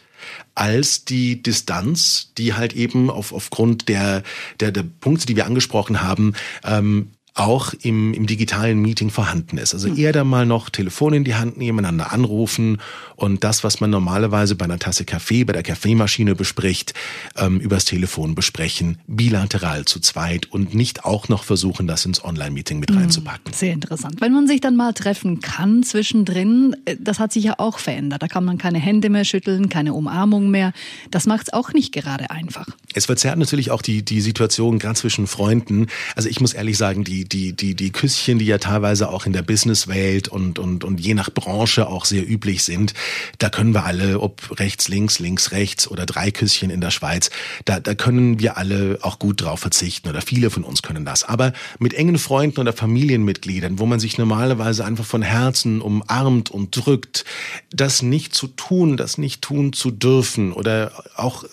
als 0.53 1.03
die 1.03 1.41
Distanz, 1.41 2.31
die 2.37 2.53
halt 2.53 2.73
eben 2.73 3.09
auf, 3.09 3.33
aufgrund 3.33 3.89
der, 3.89 4.23
der, 4.59 4.71
der 4.71 4.83
Punkte, 4.83 5.25
die 5.25 5.35
wir 5.35 5.45
angesprochen 5.45 6.01
haben, 6.01 6.33
ähm, 6.63 7.11
auch 7.35 7.73
im, 7.81 8.13
im 8.13 8.27
digitalen 8.27 8.81
Meeting 8.81 9.09
vorhanden 9.09 9.57
ist. 9.57 9.73
Also 9.73 9.89
hm. 9.89 9.97
eher 9.97 10.13
da 10.13 10.23
mal 10.23 10.45
noch 10.45 10.69
Telefon 10.69 11.13
in 11.13 11.23
die 11.25 11.35
Hand 11.35 11.57
nehmen, 11.57 11.79
einander 11.79 12.13
anrufen 12.13 12.77
und 13.17 13.43
das, 13.43 13.63
was 13.63 13.81
man 13.81 13.89
normalerweise 13.89 14.55
bei 14.55 14.63
einer 14.63 14.79
Tasse 14.79 15.03
Kaffee, 15.03 15.43
bei 15.43 15.51
der 15.51 15.61
Kaffeemaschine 15.61 16.33
bespricht, 16.33 16.93
ähm, 17.35 17.59
übers 17.59 17.83
Telefon 17.83 18.35
besprechen, 18.35 18.99
bilateral 19.07 19.83
zu 19.83 19.99
zweit 19.99 20.49
und 20.51 20.73
nicht 20.73 21.03
auch 21.03 21.27
noch 21.27 21.43
versuchen, 21.43 21.87
das 21.87 22.05
ins 22.05 22.23
Online-Meeting 22.23 22.79
mit 22.79 22.91
hm. 22.91 22.99
reinzupacken. 22.99 23.53
Sehr 23.53 23.73
interessant. 23.73 24.21
Wenn 24.21 24.31
man 24.31 24.47
sich 24.47 24.61
dann 24.61 24.77
mal 24.77 24.93
treffen 24.93 25.41
kann 25.41 25.83
zwischendrin, 25.83 26.77
äh, 26.85 26.95
das 26.97 27.19
hat 27.19 27.33
sich 27.33 27.43
ja 27.43 27.55
auch 27.57 27.79
verändert. 27.79 28.23
Da 28.23 28.29
kann 28.29 28.45
man 28.45 28.57
keine 28.57 28.79
Hände 28.79 29.09
mehr 29.09 29.25
schütteln, 29.25 29.67
keine 29.67 29.93
Umarmung 29.93 30.49
mehr. 30.49 30.71
Das 31.11 31.25
macht 31.25 31.47
es 31.47 31.53
auch 31.53 31.73
nicht 31.73 31.91
gerade 31.91 32.29
einfach. 32.31 32.67
Es 32.93 33.07
verzerrt 33.07 33.37
natürlich 33.37 33.71
auch 33.71 33.81
die, 33.81 34.05
die 34.05 34.21
Situation 34.21 34.79
gerade 34.79 34.95
zwischen 34.95 35.27
Freunden. 35.27 35.87
Also 36.15 36.29
ich 36.29 36.39
muss 36.39 36.53
ehrlich 36.53 36.77
sagen, 36.77 37.03
die 37.03 37.24
die, 37.31 37.53
die, 37.53 37.75
die, 37.75 37.91
Küsschen, 37.91 38.39
die 38.39 38.45
ja 38.45 38.57
teilweise 38.57 39.09
auch 39.09 39.25
in 39.25 39.33
der 39.33 39.41
Businesswelt 39.41 40.27
und, 40.27 40.59
und, 40.59 40.83
und 40.83 40.99
je 40.99 41.13
nach 41.13 41.29
Branche 41.29 41.87
auch 41.87 42.05
sehr 42.05 42.27
üblich 42.27 42.63
sind, 42.63 42.93
da 43.39 43.49
können 43.49 43.73
wir 43.73 43.85
alle, 43.85 44.19
ob 44.19 44.59
rechts, 44.59 44.87
links, 44.87 45.19
links, 45.19 45.51
rechts 45.51 45.87
oder 45.87 46.05
drei 46.05 46.31
Küsschen 46.31 46.69
in 46.69 46.81
der 46.81 46.91
Schweiz, 46.91 47.29
da, 47.65 47.79
da 47.79 47.95
können 47.95 48.39
wir 48.39 48.57
alle 48.57 48.99
auch 49.01 49.19
gut 49.19 49.41
drauf 49.41 49.59
verzichten 49.59 50.09
oder 50.09 50.21
viele 50.21 50.49
von 50.49 50.63
uns 50.63 50.81
können 50.81 51.05
das. 51.05 51.23
Aber 51.23 51.53
mit 51.79 51.93
engen 51.93 52.17
Freunden 52.17 52.59
oder 52.59 52.73
Familienmitgliedern, 52.73 53.79
wo 53.79 53.85
man 53.85 53.99
sich 53.99 54.17
normalerweise 54.17 54.85
einfach 54.85 55.05
von 55.05 55.21
Herzen 55.21 55.81
umarmt 55.81 56.51
und 56.51 56.75
drückt, 56.75 57.25
das 57.71 58.01
nicht 58.01 58.35
zu 58.35 58.47
tun, 58.47 58.97
das 58.97 59.17
nicht 59.17 59.41
tun 59.41 59.73
zu 59.73 59.91
dürfen 59.91 60.51
oder 60.51 60.91
auch 61.15 61.45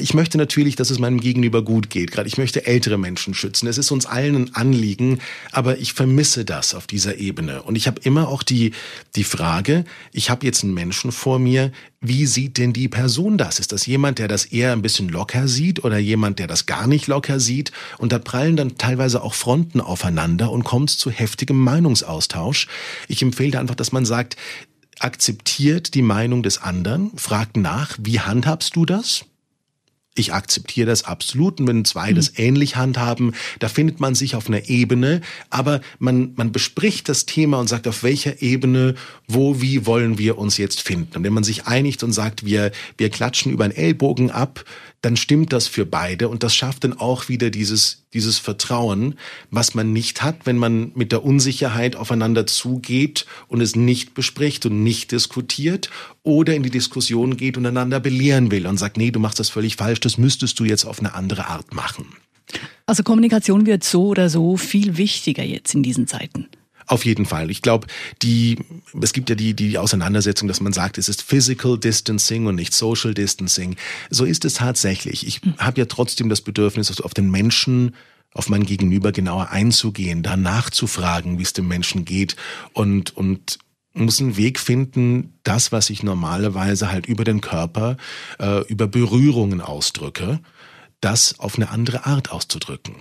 ich 0.00 0.14
möchte 0.14 0.38
natürlich, 0.38 0.76
dass 0.76 0.90
es 0.90 0.98
meinem 0.98 1.20
Gegenüber 1.20 1.62
gut 1.62 1.90
geht. 1.90 2.12
Gerade 2.12 2.28
ich 2.28 2.38
möchte 2.38 2.66
ältere 2.66 2.96
Menschen 2.96 3.34
schützen. 3.34 3.66
Es 3.66 3.78
ist 3.78 3.90
uns 3.90 4.06
allen 4.06 4.34
ein 4.38 4.54
Anliegen, 4.54 5.18
aber 5.52 5.78
ich 5.78 5.92
vermisse 5.92 6.44
das 6.44 6.74
auf 6.74 6.86
dieser 6.86 7.18
Ebene. 7.18 7.62
Und 7.62 7.76
ich 7.76 7.86
habe 7.86 8.00
immer 8.02 8.28
auch 8.28 8.42
die, 8.42 8.72
die 9.16 9.24
Frage, 9.24 9.84
ich 10.12 10.30
habe 10.30 10.46
jetzt 10.46 10.64
einen 10.64 10.74
Menschen 10.74 11.12
vor 11.12 11.38
mir, 11.38 11.72
wie 12.00 12.26
sieht 12.26 12.58
denn 12.58 12.72
die 12.72 12.88
Person 12.88 13.38
das? 13.38 13.58
Ist 13.58 13.72
das 13.72 13.86
jemand, 13.86 14.18
der 14.18 14.28
das 14.28 14.44
eher 14.44 14.72
ein 14.72 14.82
bisschen 14.82 15.08
locker 15.08 15.48
sieht 15.48 15.84
oder 15.84 15.98
jemand, 15.98 16.38
der 16.38 16.46
das 16.46 16.66
gar 16.66 16.86
nicht 16.86 17.08
locker 17.08 17.40
sieht? 17.40 17.72
Und 17.98 18.12
da 18.12 18.18
prallen 18.18 18.56
dann 18.56 18.78
teilweise 18.78 19.22
auch 19.22 19.34
Fronten 19.34 19.80
aufeinander 19.80 20.50
und 20.52 20.64
kommt 20.64 20.90
zu 20.90 21.10
heftigem 21.10 21.58
Meinungsaustausch. 21.58 22.68
Ich 23.08 23.20
empfehle 23.22 23.58
einfach, 23.58 23.74
dass 23.74 23.92
man 23.92 24.06
sagt, 24.06 24.36
akzeptiert 25.00 25.94
die 25.94 26.02
Meinung 26.02 26.42
des 26.42 26.58
anderen, 26.58 27.12
fragt 27.16 27.56
nach, 27.56 27.96
wie 28.00 28.20
handhabst 28.20 28.76
du 28.76 28.84
das? 28.84 29.24
Ich 30.18 30.32
akzeptiere 30.32 30.86
das 30.86 31.04
absolut. 31.04 31.60
Und 31.60 31.66
wenn 31.66 31.84
zwei 31.84 32.10
mhm. 32.10 32.16
das 32.16 32.38
ähnlich 32.38 32.76
handhaben, 32.76 33.34
da 33.58 33.68
findet 33.68 34.00
man 34.00 34.14
sich 34.14 34.34
auf 34.34 34.48
einer 34.48 34.68
Ebene. 34.68 35.20
Aber 35.50 35.80
man, 35.98 36.32
man 36.36 36.52
bespricht 36.52 37.08
das 37.08 37.26
Thema 37.26 37.58
und 37.58 37.68
sagt, 37.68 37.86
auf 37.86 38.02
welcher 38.02 38.42
Ebene, 38.42 38.94
wo, 39.26 39.60
wie 39.60 39.86
wollen 39.86 40.18
wir 40.18 40.38
uns 40.38 40.56
jetzt 40.56 40.82
finden. 40.82 41.16
Und 41.16 41.24
wenn 41.24 41.32
man 41.32 41.44
sich 41.44 41.66
einigt 41.66 42.02
und 42.02 42.12
sagt, 42.12 42.44
wir, 42.44 42.72
wir 42.96 43.10
klatschen 43.10 43.52
über 43.52 43.68
den 43.68 43.76
Ellbogen 43.76 44.30
ab, 44.30 44.64
dann 45.02 45.16
stimmt 45.16 45.52
das 45.52 45.68
für 45.68 45.86
beide 45.86 46.28
und 46.28 46.42
das 46.42 46.54
schafft 46.54 46.84
dann 46.84 46.92
auch 46.92 47.28
wieder 47.28 47.50
dieses, 47.50 48.04
dieses 48.12 48.38
Vertrauen, 48.38 49.14
was 49.50 49.74
man 49.74 49.92
nicht 49.92 50.22
hat, 50.22 50.44
wenn 50.44 50.58
man 50.58 50.90
mit 50.94 51.12
der 51.12 51.24
Unsicherheit 51.24 51.94
aufeinander 51.94 52.46
zugeht 52.46 53.26
und 53.46 53.60
es 53.60 53.76
nicht 53.76 54.14
bespricht 54.14 54.66
und 54.66 54.82
nicht 54.82 55.12
diskutiert 55.12 55.90
oder 56.24 56.54
in 56.54 56.64
die 56.64 56.70
Diskussion 56.70 57.36
geht 57.36 57.56
und 57.56 57.66
einander 57.66 58.00
belehren 58.00 58.50
will 58.50 58.66
und 58.66 58.76
sagt, 58.78 58.96
nee, 58.96 59.10
du 59.10 59.20
machst 59.20 59.38
das 59.38 59.50
völlig 59.50 59.76
falsch, 59.76 60.00
das 60.00 60.18
müsstest 60.18 60.58
du 60.58 60.64
jetzt 60.64 60.84
auf 60.84 60.98
eine 60.98 61.14
andere 61.14 61.46
Art 61.46 61.72
machen. 61.72 62.06
Also 62.86 63.02
Kommunikation 63.02 63.66
wird 63.66 63.84
so 63.84 64.06
oder 64.06 64.28
so 64.30 64.56
viel 64.56 64.96
wichtiger 64.96 65.44
jetzt 65.44 65.74
in 65.74 65.82
diesen 65.82 66.06
Zeiten. 66.06 66.48
Auf 66.88 67.04
jeden 67.04 67.26
Fall. 67.26 67.50
Ich 67.50 67.60
glaube, 67.60 67.86
die, 68.22 68.58
es 69.00 69.12
gibt 69.12 69.28
ja 69.28 69.34
die, 69.34 69.54
die 69.54 69.76
Auseinandersetzung, 69.76 70.48
dass 70.48 70.62
man 70.62 70.72
sagt, 70.72 70.96
es 70.96 71.10
ist 71.10 71.20
Physical 71.22 71.78
Distancing 71.78 72.46
und 72.46 72.54
nicht 72.54 72.72
Social 72.72 73.12
Distancing. 73.12 73.76
So 74.08 74.24
ist 74.24 74.46
es 74.46 74.54
tatsächlich. 74.54 75.26
Ich 75.26 75.42
habe 75.58 75.80
ja 75.80 75.84
trotzdem 75.84 76.30
das 76.30 76.40
Bedürfnis, 76.40 77.00
auf 77.00 77.12
den 77.12 77.30
Menschen 77.30 77.94
auf 78.32 78.48
mein 78.48 78.64
Gegenüber 78.64 79.12
genauer 79.12 79.50
einzugehen, 79.50 80.22
da 80.22 80.36
nachzufragen, 80.36 81.38
wie 81.38 81.42
es 81.42 81.52
dem 81.52 81.68
Menschen 81.68 82.04
geht 82.04 82.36
und, 82.72 83.16
und 83.16 83.58
muss 83.94 84.20
einen 84.20 84.36
Weg 84.36 84.58
finden, 84.58 85.38
das, 85.42 85.72
was 85.72 85.90
ich 85.90 86.02
normalerweise 86.02 86.90
halt 86.90 87.06
über 87.06 87.24
den 87.24 87.40
Körper, 87.40 87.96
äh, 88.38 88.60
über 88.66 88.86
Berührungen 88.86 89.60
ausdrücke, 89.60 90.40
das 91.00 91.38
auf 91.38 91.56
eine 91.56 91.70
andere 91.70 92.06
Art 92.06 92.30
auszudrücken. 92.30 92.96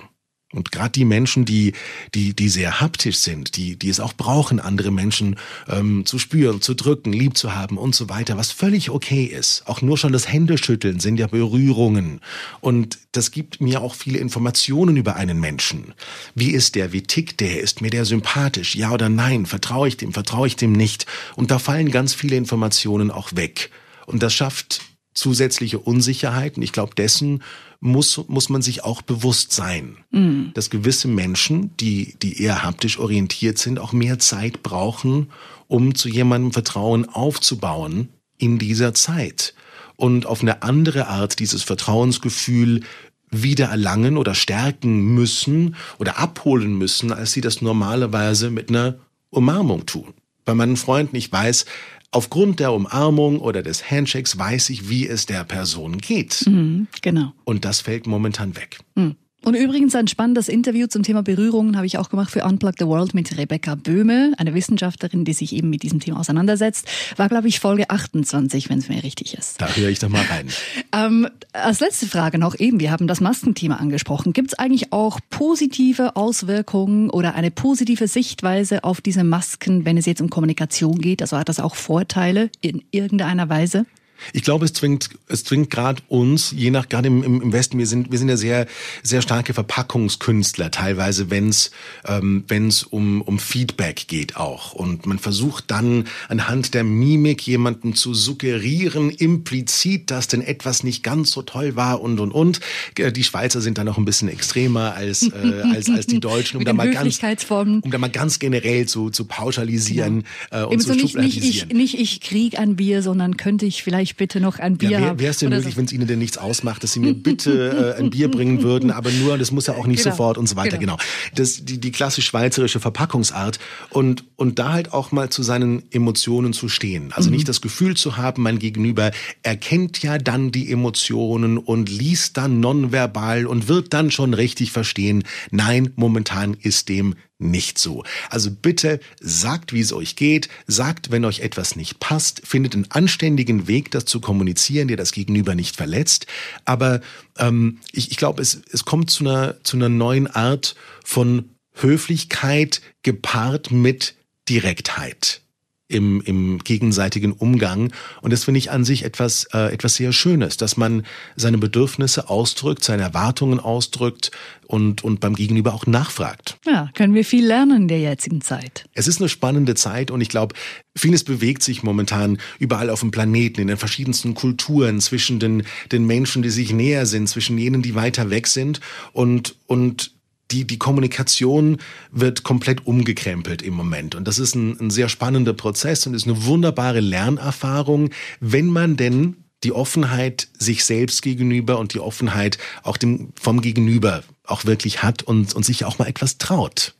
Und 0.54 0.72
gerade 0.72 0.92
die 0.92 1.04
Menschen, 1.04 1.44
die, 1.44 1.74
die, 2.16 2.34
die 2.34 2.48
sehr 2.48 2.80
haptisch 2.80 3.18
sind, 3.18 3.58
die, 3.58 3.78
die 3.78 3.90
es 3.90 4.00
auch 4.00 4.14
brauchen, 4.14 4.62
andere 4.62 4.92
Menschen 4.92 5.36
ähm, 5.68 6.06
zu 6.06 6.20
spüren, 6.20 6.62
zu 6.62 6.74
drücken, 6.74 7.12
lieb 7.12 7.38
zu 7.38 7.54
haben 7.54 7.78
und 7.78 7.94
so 7.96 8.08
weiter, 8.08 8.38
was 8.38 8.54
völlig 8.54 8.90
okay 8.90 9.26
ist. 9.26 9.64
Auch 9.66 9.82
nur 9.82 9.98
schon 9.98 10.14
das 10.14 10.32
Händeschütteln 10.32 11.02
sind 11.02 11.20
ja 11.20 11.28
Berührungen. 11.28 12.22
Und 12.62 12.98
das 13.12 13.32
gibt 13.32 13.60
mir 13.60 13.82
auch 13.82 13.94
viele 13.94 14.20
Informationen 14.20 14.96
über 14.96 15.18
einen 15.18 15.42
Menschen. 15.42 15.94
Wie 16.34 16.52
ist 16.52 16.76
der? 16.76 16.94
Wie 16.94 17.04
tickt 17.04 17.42
der? 17.42 17.60
Ist 17.60 17.82
mir 17.82 17.90
der 17.90 18.06
sympathisch? 18.06 18.74
Ja 18.74 18.94
oder 18.94 19.10
nein? 19.10 19.48
Vertraue 19.48 19.90
ich 19.90 19.98
dem? 19.98 20.14
Vertraue 20.14 20.48
ich 20.48 20.56
dem 20.56 20.72
nicht? 20.72 21.08
Und 21.36 21.52
da 21.52 21.60
fallen 21.60 21.92
ganz 21.92 22.14
viele 22.14 22.38
Informationen 22.38 23.12
auch 23.12 23.36
weg. 23.36 23.70
Und 24.06 24.24
das 24.24 24.34
schafft 24.34 24.80
zusätzliche 25.18 25.80
Unsicherheiten. 25.80 26.62
Ich 26.62 26.72
glaube, 26.72 26.96
dessen 26.96 27.44
muss, 27.80 28.22
muss 28.28 28.50
man 28.50 28.62
sich 28.62 28.84
auch 28.84 29.02
bewusst 29.02 29.52
sein, 29.52 29.98
mhm. 30.12 30.52
dass 30.54 30.70
gewisse 30.70 31.08
Menschen, 31.08 31.76
die, 31.78 32.16
die 32.22 32.42
eher 32.42 32.64
haptisch 32.64 33.00
orientiert 33.00 33.58
sind, 33.58 33.80
auch 33.80 33.94
mehr 33.94 34.20
Zeit 34.20 34.64
brauchen, 34.64 35.30
um 35.68 35.96
zu 35.96 36.08
jemandem 36.08 36.54
Vertrauen 36.54 37.10
aufzubauen 37.10 38.10
in 38.38 38.60
dieser 38.60 38.94
Zeit 38.94 39.54
und 39.96 40.26
auf 40.28 40.42
eine 40.42 40.62
andere 40.62 41.08
Art 41.08 41.40
dieses 41.40 41.64
Vertrauensgefühl 41.64 42.82
wieder 43.30 43.66
erlangen 43.66 44.18
oder 44.18 44.36
stärken 44.36 45.16
müssen 45.16 45.76
oder 45.98 46.18
abholen 46.18 46.78
müssen, 46.78 47.12
als 47.12 47.32
sie 47.34 47.42
das 47.42 47.62
normalerweise 47.62 48.52
mit 48.52 48.70
einer 48.70 49.00
Umarmung 49.30 49.86
tun. 49.86 50.14
Bei 50.46 50.54
meinen 50.54 50.78
Freunden, 50.78 51.18
ich 51.18 51.30
weiß, 51.30 51.66
Aufgrund 52.12 52.60
der 52.60 52.72
Umarmung 52.72 53.40
oder 53.40 53.62
des 53.62 53.92
Handshakes 53.92 54.38
weiß 54.38 54.70
ich, 54.70 54.90
wie 54.90 55.08
es 55.08 55.26
der 55.26 55.44
Person 55.44 55.98
geht. 55.98 56.46
Mhm, 56.48 56.88
genau. 57.02 57.34
Und 57.44 57.66
das 57.66 57.82
fällt 57.82 58.08
momentan 58.08 58.56
weg. 58.56 58.80
Mhm. 58.96 59.16
Und 59.44 59.54
übrigens 59.54 59.96
ein 59.96 60.08
spannendes 60.08 60.50
Interview 60.50 60.88
zum 60.88 61.04
Thema 61.04 61.22
Berührungen 61.22 61.78
habe 61.78 61.86
ich 61.86 61.98
auch 61.98 62.10
gemacht 62.10 62.32
für 62.32 62.44
Unplug 62.44 62.74
the 62.80 62.86
World 62.86 63.14
mit 63.14 63.38
Rebecca 63.38 63.76
Böhme, 63.76 64.34
eine 64.38 64.54
Wissenschaftlerin, 64.54 65.26
die 65.26 65.34
sich 65.34 65.54
eben 65.54 65.70
mit 65.70 65.84
diesem 65.84 66.00
Thema 66.00 66.20
auseinandersetzt. 66.20 66.88
War, 67.18 67.30
glaube 67.30 67.48
ich, 67.48 67.60
Folge 67.60 67.90
28, 67.90 68.70
wenn 68.70 68.80
es 68.80 68.90
mir 68.90 69.04
richtig 69.04 69.38
ist. 69.38 69.62
Da 69.62 69.70
höre 69.70 69.90
ich 69.90 70.00
doch 70.00 70.10
mal 70.10 70.24
rein. 70.24 70.50
ähm, 70.92 71.30
als 71.54 71.80
letzte 71.80 72.08
Frage 72.08 72.40
noch 72.40 72.60
eben, 72.60 72.80
wir 72.80 72.92
haben 72.92 73.08
das 73.08 73.22
Maskenthema 73.22 73.76
angesprochen. 73.76 74.34
Gibt 74.34 74.54
es 74.54 74.60
eigentlich 74.60 74.92
auch 74.92 75.20
positive 75.30 76.16
Auswirkungen 76.16 77.10
oder 77.10 77.36
eine 77.36 77.52
positive 77.52 78.08
Sichtweise 78.08 78.84
auf 78.84 79.02
diese 79.02 79.24
Masken, 79.24 79.86
wenn 79.86 79.98
es 79.98 80.08
jetzt 80.08 80.22
um 80.22 80.30
Kommunikation 80.30 81.00
geht? 81.00 81.22
Also 81.22 81.38
hat 81.38 81.48
das 81.48 81.60
auch 81.60 81.76
Vorteile 81.76 82.50
in 82.62 82.84
irgendeiner 82.92 83.48
Weise? 83.50 83.86
Ich 84.34 84.44
glaube, 84.44 84.66
es 84.66 84.74
zwingt, 84.74 85.10
es 85.28 85.44
zwingt 85.44 85.70
gerade 85.70 86.02
uns, 86.08 86.52
je 86.52 86.72
nach 86.72 86.90
gerade 86.90 87.08
im, 87.08 87.24
im 87.24 87.54
Westen, 87.54 87.78
wir 87.78 87.88
sind, 87.88 88.12
wir 88.12 88.20
sind 88.20 88.30
ja 88.30 88.38
sehr, 88.38 88.68
sehr 89.04 89.22
starke 89.22 89.54
Verpackungskünstler 89.54 90.72
teilweise, 90.72 91.30
wenn 91.30 91.50
es, 91.50 91.72
ähm, 92.06 92.44
wenn 92.48 92.68
es 92.68 92.84
um, 92.84 93.22
um 93.22 93.40
Feedback 93.40 94.08
geht 94.08 94.38
auch. 94.38 94.74
Und 94.74 95.06
man 95.06 95.20
versucht 95.20 95.66
dann 95.72 96.06
anhand 96.30 96.74
der 96.74 96.84
Mimik 96.84 97.46
jemanden 97.46 97.96
zu 97.96 98.14
suggerieren, 98.14 99.10
implizit, 99.10 100.12
dass 100.12 100.28
denn 100.28 100.42
etwas 100.42 100.84
nicht 100.84 101.04
ganz 101.04 101.32
so 101.32 101.42
toll 101.42 101.76
war 101.76 102.02
und 102.02 102.20
und 102.20 102.32
und. 102.32 102.60
Die 102.98 103.24
Schweizer 103.24 103.62
sind 103.62 103.78
da 103.78 103.84
noch 103.84 103.98
ein 103.98 104.06
bisschen 104.06 104.30
extremer 104.30 104.94
als 104.94 105.24
äh, 105.24 105.64
als 105.74 105.90
als 105.90 106.08
die 106.08 106.20
Deutschen, 106.20 106.58
um 106.58 106.66
da 106.66 106.74
mal 106.74 106.90
ganz, 106.92 107.20
um 107.22 107.92
da 107.92 107.98
mal 107.98 108.10
ganz 108.10 108.40
generell 108.40 108.86
zu 108.88 109.10
zu 109.10 109.26
pauschalisieren 109.26 110.24
genau. 110.50 110.64
äh, 110.64 110.66
und 110.66 110.74
Ebenso 110.74 110.94
zu 110.94 110.98
nicht, 110.98 111.16
nicht 111.18 111.44
ich, 111.44 111.68
nicht 111.68 112.00
ich 112.00 112.22
krieg 112.22 112.60
ein 112.60 112.76
Bier, 112.76 113.02
sondern 113.02 113.38
könnte 113.38 113.66
ich 113.66 113.84
vielleicht 113.84 114.07
ich 114.08 114.16
bitte 114.16 114.40
noch 114.40 114.58
ein 114.60 114.78
Bier 114.78 114.90
ja, 114.92 115.20
Wäre 115.20 115.32
es 115.32 115.40
denn 115.40 115.50
möglich, 115.50 115.74
so. 115.74 115.78
wenn 115.78 115.86
es 115.86 115.92
Ihnen 115.92 116.08
denn 116.08 116.20
nichts 116.20 116.38
ausmacht, 116.38 116.82
dass 116.82 116.94
Sie 116.94 117.02
mir 117.02 117.14
bitte 117.14 117.96
äh, 117.98 118.02
ein 118.02 118.10
Bier 118.10 118.32
bringen 118.32 118.64
würden, 118.64 118.90
aber 118.90 119.12
nur, 119.12 119.38
das 119.38 119.52
muss 119.52 119.68
ja 119.68 119.74
auch 119.74 119.86
nicht 119.86 120.02
genau. 120.02 120.16
sofort 120.16 120.38
und 120.38 120.48
so 120.48 120.56
weiter. 120.56 120.78
Genau. 120.78 120.96
genau. 120.96 121.10
Das, 121.36 121.66
die, 121.66 121.78
die 121.78 121.92
klassisch 121.92 122.26
schweizerische 122.28 122.80
Verpackungsart 122.80 123.60
und, 123.90 124.24
und 124.38 124.60
da 124.60 124.72
halt 124.72 124.94
auch 124.94 125.12
mal 125.12 125.30
zu 125.30 125.44
seinen 125.44 125.84
Emotionen 125.92 126.54
zu 126.54 126.70
stehen. 126.70 127.12
Also 127.12 127.30
mhm. 127.30 127.36
nicht 127.36 127.50
das 127.50 127.60
Gefühl 127.60 127.98
zu 127.98 128.16
haben, 128.16 128.44
mein 128.44 128.60
Gegenüber 128.60 129.12
erkennt 129.44 130.02
ja 130.02 130.18
dann 130.18 130.52
die 130.52 130.72
Emotionen 130.72 131.58
und 131.58 131.90
liest 131.90 132.38
dann 132.38 132.62
nonverbal 132.62 133.46
und 133.46 133.68
wird 133.68 133.94
dann 133.94 134.10
schon 134.10 134.34
richtig 134.34 134.72
verstehen. 134.72 135.24
Nein, 135.52 135.92
momentan 135.98 136.54
ist 136.54 136.88
dem 136.88 137.16
nicht 137.40 137.78
so. 137.78 138.04
Also 138.30 138.50
bitte 138.52 139.00
sagt, 139.20 139.74
wie 139.74 139.82
es 139.82 139.94
euch 139.94 140.16
geht, 140.16 140.50
sagt, 140.66 141.12
wenn 141.12 141.26
euch 141.26 141.42
etwas 141.42 141.76
nicht 141.76 142.00
passt, 142.00 142.42
findet 142.46 142.74
einen 142.74 142.92
anständigen 142.92 143.68
Weg, 143.68 143.92
das 143.92 144.06
zu 144.06 144.20
kommunizieren, 144.20 144.88
der 144.88 144.98
das 144.98 145.12
Gegenüber 145.12 145.54
nicht 145.54 145.76
verletzt. 145.76 146.26
Aber 146.66 147.02
ähm, 147.38 147.80
ich, 147.92 148.12
ich 148.12 148.18
glaube, 148.18 148.42
es, 148.42 148.62
es 148.72 148.86
kommt 148.86 149.12
zu 149.12 149.24
einer, 149.24 149.64
zu 149.64 149.78
einer 149.78 149.90
neuen 149.90 150.28
Art 150.28 150.76
von 151.04 151.50
Höflichkeit 151.76 152.82
gepaart 153.04 153.72
mit 153.72 154.16
Direktheit 154.50 155.42
im, 155.88 156.22
im 156.22 156.60
gegenseitigen 156.60 157.32
Umgang. 157.32 157.92
Und 158.22 158.34
das 158.34 158.44
finde 158.44 158.58
ich 158.60 158.72
an 158.72 158.84
sich 158.84 159.04
etwas, 159.04 159.46
äh, 159.54 159.74
etwas 159.74 159.96
sehr 159.96 160.12
Schönes, 160.12 160.58
dass 160.58 160.78
man 160.78 161.06
seine 161.36 161.58
Bedürfnisse 161.58 162.30
ausdrückt, 162.30 162.84
seine 162.84 163.04
Erwartungen 163.04 163.60
ausdrückt 163.60 164.32
und, 164.66 165.04
und 165.04 165.20
beim 165.20 165.36
Gegenüber 165.36 165.74
auch 165.74 165.86
nachfragt. 165.86 166.58
Ja, 166.66 166.90
können 166.94 167.14
wir 167.14 167.24
viel 167.24 167.46
lernen 167.46 167.84
in 167.84 167.88
der 167.88 168.00
jetzigen 168.00 168.42
Zeit. 168.42 168.86
Es 168.94 169.08
ist 169.08 169.22
eine 169.22 169.30
spannende 169.30 169.76
Zeit 169.76 170.12
und 170.12 170.20
ich 170.20 170.30
glaube, 170.30 170.56
vieles 170.96 171.24
bewegt 171.24 171.64
sich 171.64 171.84
momentan 171.84 172.38
überall 172.60 172.90
auf 172.90 173.00
dem 173.00 173.12
Planeten, 173.12 173.62
in 173.62 173.68
den 173.68 173.78
verschiedensten 173.78 174.34
Kulturen, 174.34 175.00
zwischen 175.00 175.40
den, 175.40 175.64
den 175.92 176.06
Menschen, 176.06 176.42
die 176.42 176.50
sich 176.50 176.74
näher 176.74 177.06
sind, 177.06 177.30
zwischen 177.30 177.58
jenen, 177.58 177.82
die 177.82 177.96
weiter 177.96 178.30
weg 178.30 178.48
sind 178.48 178.82
und, 179.14 179.56
und 179.68 180.17
die, 180.52 180.66
die 180.66 180.78
Kommunikation 180.78 181.78
wird 182.12 182.44
komplett 182.44 182.86
umgekrempelt 182.88 183.62
im 183.62 183.74
Moment. 183.74 184.16
Und 184.16 184.28
das 184.28 184.40
ist 184.40 184.56
ein, 184.56 184.80
ein 184.80 184.90
sehr 184.90 185.10
spannender 185.10 185.54
Prozess 185.54 186.08
und 186.08 186.14
ist 186.14 186.26
eine 186.26 186.46
wunderbare 186.46 187.00
Lernerfahrung, 187.00 188.12
wenn 188.40 188.68
man 188.68 188.98
denn 188.98 189.44
die 189.64 189.72
Offenheit 189.72 190.48
sich 190.58 190.86
selbst 190.86 191.22
gegenüber 191.22 191.80
und 191.80 191.94
die 191.94 192.00
Offenheit 192.00 192.58
auch 192.84 192.98
dem, 192.98 193.34
vom 193.40 193.62
Gegenüber 193.62 194.24
auch 194.46 194.66
wirklich 194.66 195.04
hat 195.04 195.24
und, 195.24 195.54
und 195.56 195.66
sich 195.66 195.84
auch 195.86 196.00
mal 196.00 196.08
etwas 196.08 196.38
traut. 196.38 196.94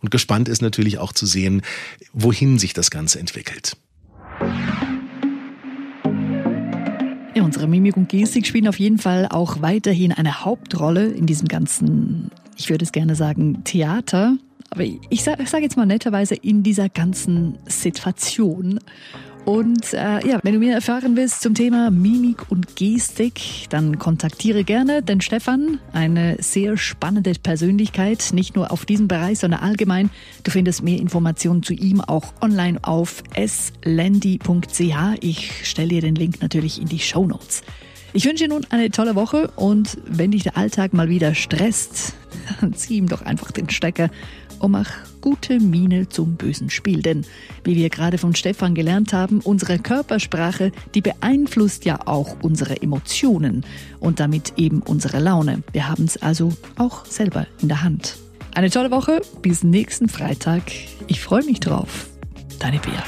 Und 0.00 0.10
gespannt 0.10 0.48
ist 0.48 0.62
natürlich 0.62 0.98
auch 0.98 1.12
zu 1.12 1.26
sehen, 1.26 1.62
wohin 2.12 2.58
sich 2.58 2.74
das 2.74 2.90
Ganze 2.90 3.18
entwickelt. 3.18 3.76
Ja, 7.34 7.42
unsere 7.42 7.66
Mimik 7.66 7.96
und 7.96 8.08
Gestik 8.08 8.46
spielen 8.46 8.68
auf 8.68 8.78
jeden 8.78 8.98
Fall 8.98 9.26
auch 9.28 9.60
weiterhin 9.60 10.12
eine 10.12 10.44
Hauptrolle 10.44 11.08
in 11.08 11.26
diesem 11.26 11.48
ganzen 11.48 12.30
ich 12.56 12.70
würde 12.70 12.84
es 12.84 12.92
gerne 12.92 13.14
sagen, 13.14 13.62
Theater. 13.64 14.36
Aber 14.70 14.82
ich 14.84 15.22
sage 15.22 15.46
sag 15.46 15.62
jetzt 15.62 15.76
mal 15.76 15.86
netterweise 15.86 16.34
in 16.34 16.62
dieser 16.62 16.88
ganzen 16.88 17.58
Situation. 17.66 18.80
Und 19.46 19.94
äh, 19.94 20.26
ja, 20.26 20.40
wenn 20.42 20.54
du 20.54 20.58
mehr 20.58 20.74
erfahren 20.74 21.14
willst 21.14 21.40
zum 21.40 21.54
Thema 21.54 21.92
Mimik 21.92 22.50
und 22.50 22.74
Gestik, 22.74 23.68
dann 23.70 23.96
kontaktiere 23.96 24.64
gerne 24.64 25.02
den 25.02 25.20
Stefan, 25.20 25.78
eine 25.92 26.36
sehr 26.40 26.76
spannende 26.76 27.32
Persönlichkeit, 27.40 28.30
nicht 28.32 28.56
nur 28.56 28.72
auf 28.72 28.84
diesem 28.84 29.06
Bereich, 29.06 29.38
sondern 29.38 29.60
allgemein. 29.60 30.10
Du 30.42 30.50
findest 30.50 30.82
mehr 30.82 30.98
Informationen 30.98 31.62
zu 31.62 31.74
ihm 31.74 32.00
auch 32.00 32.32
online 32.40 32.82
auf 32.82 33.22
slendi.ch. 33.36 34.80
Ich 35.20 35.52
stelle 35.64 35.88
dir 35.90 36.00
den 36.00 36.16
Link 36.16 36.42
natürlich 36.42 36.80
in 36.80 36.88
die 36.88 36.98
Show 36.98 37.24
Notes. 37.24 37.62
Ich 38.16 38.24
wünsche 38.24 38.44
dir 38.44 38.48
nun 38.48 38.64
eine 38.70 38.88
tolle 38.90 39.14
Woche 39.14 39.48
und 39.56 39.98
wenn 40.06 40.30
dich 40.30 40.42
der 40.42 40.56
Alltag 40.56 40.94
mal 40.94 41.10
wieder 41.10 41.34
stresst, 41.34 42.14
dann 42.62 42.72
zieh 42.72 42.96
ihm 42.96 43.10
doch 43.10 43.20
einfach 43.20 43.50
den 43.50 43.68
Stecker 43.68 44.08
und 44.58 44.70
mach 44.70 44.90
gute 45.20 45.60
Miene 45.60 46.08
zum 46.08 46.36
bösen 46.36 46.70
Spiel. 46.70 47.02
Denn 47.02 47.26
wie 47.62 47.76
wir 47.76 47.90
gerade 47.90 48.16
von 48.16 48.34
Stefan 48.34 48.74
gelernt 48.74 49.12
haben, 49.12 49.40
unsere 49.40 49.78
Körpersprache, 49.78 50.72
die 50.94 51.02
beeinflusst 51.02 51.84
ja 51.84 52.06
auch 52.06 52.38
unsere 52.40 52.80
Emotionen 52.80 53.66
und 54.00 54.18
damit 54.18 54.54
eben 54.56 54.80
unsere 54.80 55.18
Laune. 55.18 55.62
Wir 55.72 55.86
haben 55.86 56.04
es 56.04 56.16
also 56.16 56.54
auch 56.78 57.04
selber 57.04 57.46
in 57.60 57.68
der 57.68 57.82
Hand. 57.82 58.16
Eine 58.54 58.70
tolle 58.70 58.90
Woche, 58.90 59.20
bis 59.42 59.62
nächsten 59.62 60.08
Freitag. 60.08 60.62
Ich 61.06 61.20
freue 61.20 61.44
mich 61.44 61.60
drauf. 61.60 62.08
Deine 62.58 62.78
Bea. 62.78 63.04